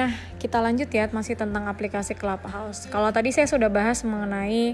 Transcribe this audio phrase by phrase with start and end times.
[0.00, 2.88] Nah, kita lanjut ya masih tentang aplikasi Clubhouse.
[2.88, 4.72] Kalau tadi saya sudah bahas mengenai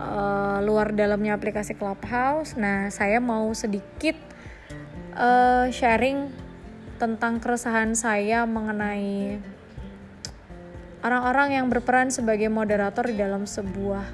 [0.00, 2.56] uh, luar dalamnya aplikasi Clubhouse.
[2.56, 4.16] Nah, saya mau sedikit
[5.12, 6.32] uh, sharing
[6.96, 9.44] tentang keresahan saya mengenai
[11.04, 14.08] orang-orang yang berperan sebagai moderator di dalam sebuah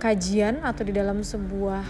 [0.00, 1.84] kajian atau di dalam sebuah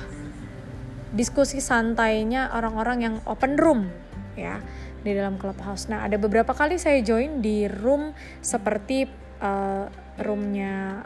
[1.14, 3.86] diskusi santainya orang-orang yang open room
[4.34, 4.58] ya
[5.04, 5.86] di dalam clubhouse.
[5.92, 9.04] Nah, ada beberapa kali saya join di room seperti
[9.44, 9.86] uh,
[10.24, 11.04] roomnya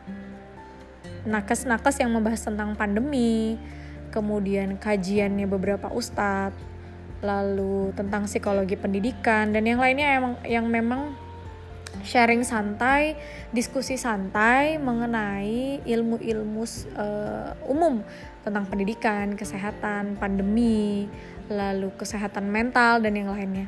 [1.26, 3.58] nakes-nakes yang membahas tentang pandemi,
[4.14, 6.56] kemudian kajiannya beberapa ustadz,
[7.18, 11.18] lalu tentang psikologi pendidikan dan yang lainnya yang yang memang
[12.06, 13.18] sharing santai,
[13.50, 16.62] diskusi santai mengenai ilmu-ilmu
[16.94, 18.06] uh, umum
[18.46, 21.10] tentang pendidikan, kesehatan, pandemi,
[21.50, 23.66] lalu kesehatan mental dan yang lainnya.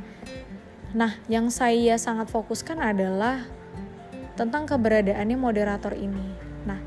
[0.91, 3.47] Nah, yang saya sangat fokuskan adalah
[4.35, 6.27] tentang keberadaannya moderator ini.
[6.67, 6.81] Nah,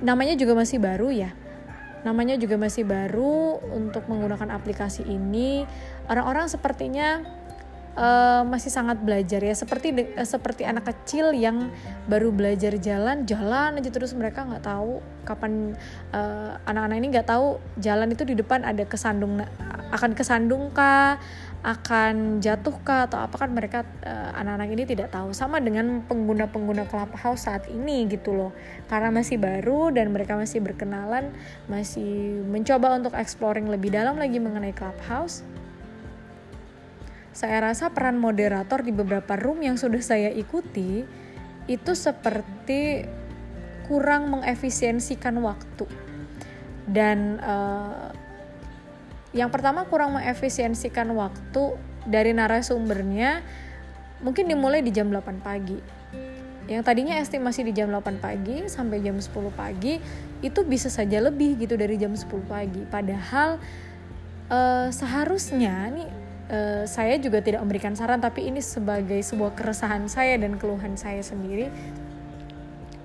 [0.00, 1.30] namanya juga masih baru ya.
[2.06, 5.66] Namanya juga masih baru untuk menggunakan aplikasi ini.
[6.06, 7.20] Orang-orang sepertinya
[7.96, 9.56] uh, masih sangat belajar ya.
[9.56, 11.72] Seperti uh, seperti anak kecil yang
[12.06, 15.74] baru belajar jalan jalan aja terus mereka nggak tahu kapan
[16.14, 19.42] uh, anak-anak ini nggak tahu jalan itu di depan ada kesandung
[19.90, 21.18] akan kesandung kah
[21.66, 23.82] akan jatuh kah atau apa kan mereka
[24.38, 25.34] anak-anak uh, ini tidak tahu.
[25.34, 28.54] Sama dengan pengguna-pengguna clubhouse saat ini gitu loh.
[28.86, 31.34] Karena masih baru dan mereka masih berkenalan
[31.66, 35.42] masih mencoba untuk exploring lebih dalam lagi mengenai clubhouse
[37.36, 41.04] saya rasa peran moderator di beberapa room yang sudah saya ikuti
[41.68, 43.04] itu seperti
[43.84, 45.84] kurang mengefisiensikan waktu.
[46.88, 48.08] Dan uh,
[49.36, 51.76] yang pertama kurang mengefisiensikan waktu
[52.08, 53.44] dari narasumbernya
[54.24, 55.76] mungkin dimulai di jam 8 pagi.
[56.72, 60.00] Yang tadinya estimasi di jam 8 pagi sampai jam 10 pagi
[60.40, 62.80] itu bisa saja lebih gitu dari jam 10 pagi.
[62.88, 63.60] Padahal
[64.48, 70.38] uh, seharusnya nih uh, saya juga tidak memberikan saran tapi ini sebagai sebuah keresahan saya
[70.38, 71.70] dan keluhan saya sendiri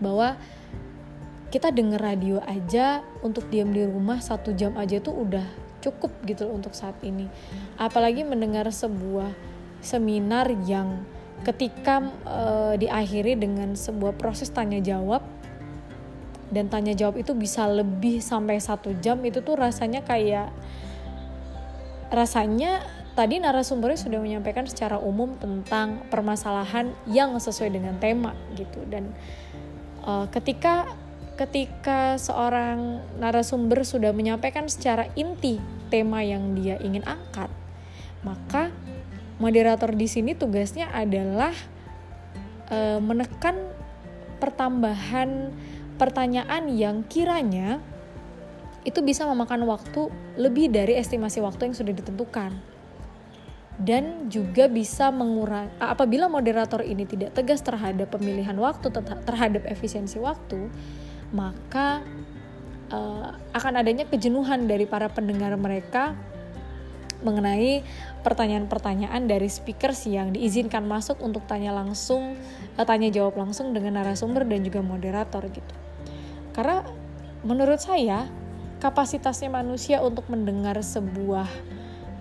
[0.02, 0.36] bahwa
[1.52, 5.44] kita denger radio aja untuk diam di rumah satu jam aja tuh udah
[5.84, 7.28] cukup gitu loh untuk saat ini.
[7.76, 9.36] Apalagi mendengar sebuah
[9.84, 11.04] seminar yang
[11.44, 15.26] ketika uh, diakhiri dengan sebuah proses tanya jawab
[16.54, 20.54] dan tanya jawab itu bisa lebih sampai satu jam itu tuh rasanya kayak
[22.14, 28.82] rasanya tadi narasumbernya sudah menyampaikan secara umum tentang permasalahan yang sesuai dengan tema gitu.
[28.88, 29.12] Dan
[30.06, 30.88] uh, ketika
[31.40, 35.58] ketika seorang narasumber sudah menyampaikan secara inti
[35.90, 37.50] tema yang dia ingin angkat
[38.22, 38.70] maka
[39.42, 41.54] moderator di sini tugasnya adalah
[42.70, 43.58] uh, menekan
[44.38, 45.50] pertambahan
[45.98, 47.82] pertanyaan yang kiranya
[48.86, 52.54] itu bisa memakan waktu lebih dari estimasi waktu yang sudah ditentukan
[53.82, 58.94] dan juga bisa mengurangi apabila moderator ini tidak tegas terhadap pemilihan waktu
[59.26, 60.70] terhadap efisiensi waktu
[61.34, 62.06] maka
[62.94, 66.14] uh, akan adanya kejenuhan dari para pendengar mereka
[67.22, 67.86] mengenai
[68.26, 72.38] pertanyaan-pertanyaan dari speakers yang diizinkan masuk untuk tanya langsung
[72.78, 75.74] uh, tanya jawab langsung dengan narasumber dan juga moderator gitu.
[76.52, 76.84] Karena
[77.46, 78.28] menurut saya
[78.82, 81.46] kapasitasnya manusia untuk mendengar sebuah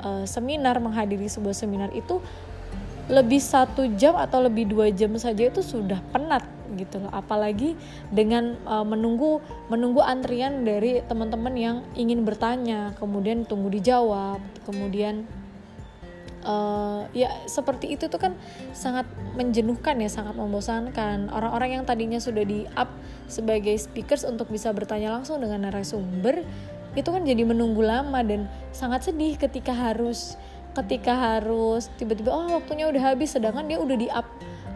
[0.02, 2.18] uh, seminar menghadiri sebuah seminar itu
[3.10, 6.46] lebih satu jam atau lebih dua jam saja itu sudah penat
[6.78, 7.10] gitu loh.
[7.10, 7.74] Apalagi
[8.14, 15.26] dengan uh, menunggu menunggu antrian dari teman-teman yang ingin bertanya kemudian tunggu dijawab kemudian
[16.46, 18.32] uh, ya seperti itu tuh kan
[18.70, 21.28] sangat menjenuhkan ya sangat membosankan.
[21.34, 22.88] Orang-orang yang tadinya sudah di up
[23.26, 26.42] sebagai speakers untuk bisa bertanya langsung dengan narasumber
[26.98, 30.34] itu kan jadi menunggu lama dan sangat sedih ketika harus
[30.70, 33.34] ketika harus tiba-tiba oh waktunya udah habis.
[33.34, 34.26] Sedangkan dia udah di up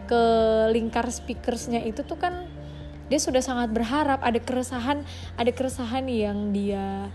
[0.05, 0.23] ke
[0.71, 2.45] lingkar speakersnya itu tuh kan
[3.09, 5.05] dia sudah sangat berharap ada keresahan
[5.37, 7.09] ada keresahan yang dia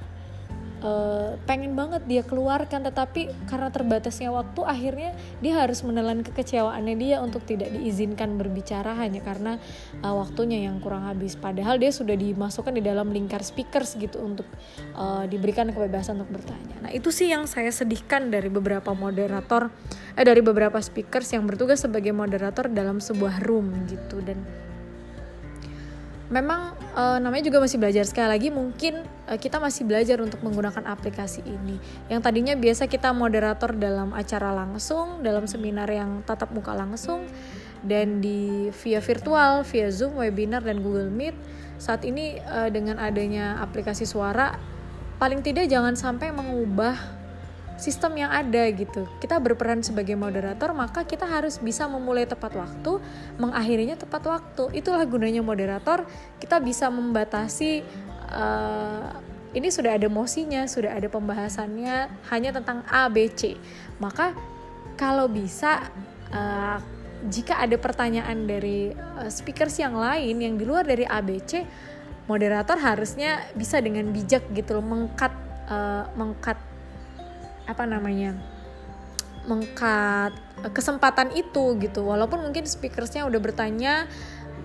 [0.82, 5.10] uh, pengen banget dia keluarkan tetapi karena terbatasnya waktu akhirnya
[5.40, 9.56] dia harus menelan kekecewaannya dia untuk tidak diizinkan berbicara hanya karena
[10.04, 11.36] uh, waktunya yang kurang habis.
[11.36, 14.48] Padahal dia sudah dimasukkan di dalam lingkar speakers gitu untuk
[14.96, 16.88] uh, diberikan kebebasan untuk bertanya.
[16.88, 19.72] Nah itu sih yang saya sedihkan dari beberapa moderator
[20.18, 24.20] eh dari beberapa speakers yang bertugas sebagai moderator dalam sebuah room gitu.
[24.20, 24.69] Dan
[26.30, 30.86] memang uh, namanya juga masih belajar sekali lagi mungkin uh, kita masih belajar untuk menggunakan
[30.86, 36.70] aplikasi ini yang tadinya biasa kita moderator dalam acara langsung dalam seminar yang tatap muka
[36.70, 37.26] langsung
[37.80, 41.32] dan di via virtual, via Zoom, webinar dan Google Meet.
[41.80, 44.60] Saat ini uh, dengan adanya aplikasi suara
[45.16, 47.19] paling tidak jangan sampai mengubah
[47.80, 49.08] sistem yang ada gitu.
[49.16, 53.00] Kita berperan sebagai moderator, maka kita harus bisa memulai tepat waktu,
[53.40, 54.76] mengakhirinya tepat waktu.
[54.76, 56.04] Itulah gunanya moderator.
[56.36, 57.80] Kita bisa membatasi
[58.28, 59.16] uh,
[59.56, 63.56] ini sudah ada mosinya, sudah ada pembahasannya hanya tentang A, B, C.
[63.98, 64.36] Maka
[64.94, 65.88] kalau bisa
[66.30, 66.78] uh,
[67.26, 71.64] jika ada pertanyaan dari uh, speakers yang lain yang di luar dari ABC,
[72.30, 75.34] moderator harusnya bisa dengan bijak gitu loh mengkat
[75.66, 76.69] uh, mengkat
[77.70, 78.34] apa namanya
[79.46, 80.36] mengkat
[80.74, 82.04] kesempatan itu gitu.
[82.04, 84.10] Walaupun mungkin speakersnya udah bertanya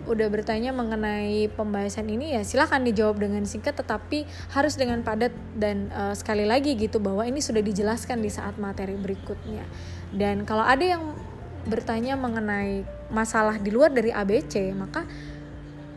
[0.06, 5.90] udah bertanya mengenai pembahasan ini ya silahkan dijawab dengan singkat tetapi harus dengan padat dan
[5.90, 9.66] uh, sekali lagi gitu bahwa ini sudah dijelaskan di saat materi berikutnya.
[10.14, 11.18] Dan kalau ada yang
[11.66, 15.10] bertanya mengenai masalah di luar dari ABC, maka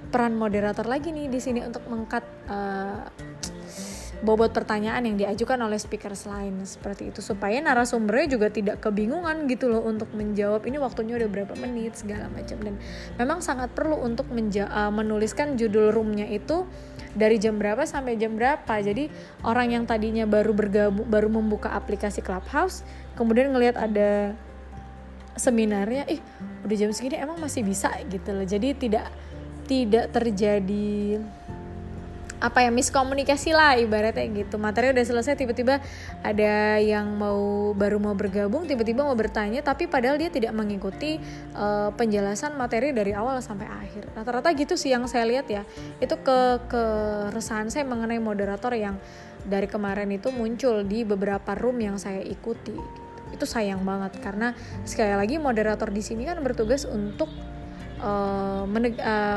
[0.09, 3.05] peran moderator lagi nih di sini untuk mengkat uh,
[4.19, 7.23] bobot pertanyaan yang diajukan oleh speaker lain seperti itu.
[7.23, 11.95] Supaya narasumbernya juga tidak kebingungan gitu loh untuk menjawab ini waktunya udah berapa menit?
[11.99, 12.59] segala macam.
[12.63, 12.75] Dan
[13.17, 16.67] memang sangat perlu untuk uh, menuliskan judul roomnya itu
[17.17, 18.75] dari jam berapa sampai jam berapa.
[18.79, 19.11] Jadi
[19.43, 22.87] orang yang tadinya baru bergabung baru membuka aplikasi Clubhouse
[23.19, 24.37] kemudian ngelihat ada
[25.39, 26.21] seminarnya ih
[26.67, 27.91] udah jam segini emang masih bisa?
[28.07, 28.47] Gitu loh.
[28.47, 29.11] Jadi tidak
[29.69, 31.21] tidak terjadi
[32.39, 34.57] apa ya miskomunikasi lah ibaratnya gitu.
[34.63, 35.83] Materi udah selesai tiba-tiba
[36.23, 41.19] ada yang mau baru mau bergabung tiba-tiba mau bertanya tapi padahal dia tidak mengikuti
[41.59, 44.15] uh, penjelasan materi dari awal sampai akhir.
[44.15, 45.67] Rata-rata gitu sih yang saya lihat ya.
[45.99, 49.03] Itu ke keresahan saya mengenai moderator yang
[49.43, 52.75] dari kemarin itu muncul di beberapa room yang saya ikuti.
[53.35, 54.55] Itu sayang banget karena
[54.87, 57.29] sekali lagi moderator di sini kan bertugas untuk
[58.01, 58.65] uh,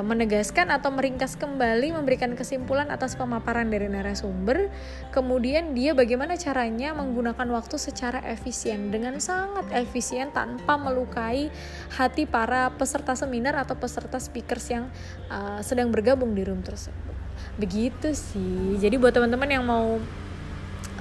[0.06, 4.70] menegaskan atau meringkas kembali memberikan kesimpulan atas pemaparan dari narasumber.
[5.10, 8.94] Kemudian dia bagaimana caranya menggunakan waktu secara efisien.
[8.94, 11.50] Dengan sangat efisien tanpa melukai
[11.98, 14.86] hati para peserta seminar atau peserta speakers yang
[15.30, 17.14] uh, sedang bergabung di room tersebut.
[17.58, 18.78] Begitu sih.
[18.78, 19.98] Jadi buat teman-teman yang mau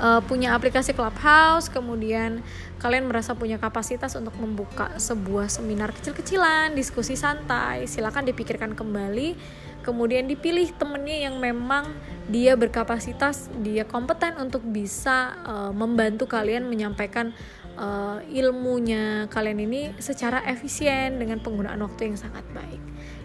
[0.00, 2.40] uh, punya aplikasi Clubhouse, kemudian
[2.80, 9.36] kalian merasa punya kapasitas untuk membuka sebuah seminar kecil-kecilan, diskusi santai, silakan dipikirkan kembali.
[9.80, 11.88] Kemudian dipilih temennya yang memang
[12.28, 17.32] dia berkapasitas, dia kompeten untuk bisa uh, membantu kalian menyampaikan
[17.80, 22.82] uh, ilmunya kalian ini secara efisien dengan penggunaan waktu yang sangat baik.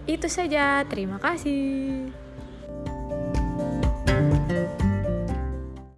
[0.07, 2.24] Itu saja, terima kasih.